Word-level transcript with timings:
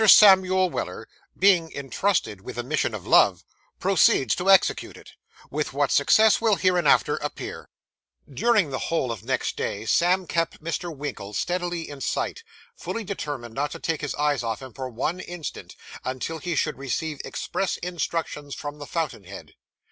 SAMUEL 0.03 0.71
WELLER, 0.71 1.07
BEING 1.37 1.69
INTRUSTED 1.71 2.41
WITH 2.41 2.57
A 2.57 2.63
MISSION 2.63 2.95
OF 2.95 3.05
LOVE, 3.05 3.43
PROCEEDS 3.79 4.33
TO 4.33 4.49
EXECUTE 4.49 4.97
IT; 4.97 5.11
WITH 5.51 5.73
WHAT 5.73 5.91
SUCCESS 5.91 6.41
WILL 6.41 6.55
HEREINAFTER 6.55 7.17
APPEAR 7.17 7.69
During 8.27 8.71
the 8.71 8.79
whole 8.89 9.11
of 9.11 9.23
next 9.23 9.55
day, 9.57 9.85
Sam 9.85 10.25
kept 10.25 10.59
Mr. 10.63 10.91
Winkle 10.91 11.33
steadily 11.35 11.87
in 11.87 12.01
sight, 12.01 12.41
fully 12.75 13.03
determined 13.03 13.53
not 13.53 13.69
to 13.73 13.79
take 13.79 14.01
his 14.01 14.15
eyes 14.15 14.41
off 14.41 14.59
him 14.63 14.73
for 14.73 14.89
one 14.89 15.19
instant, 15.19 15.75
until 16.03 16.39
he 16.39 16.55
should 16.55 16.79
receive 16.79 17.21
express 17.23 17.77
instructions 17.77 18.55
from 18.55 18.79
the 18.79 18.87
fountain 18.87 19.25
head. 19.25 19.53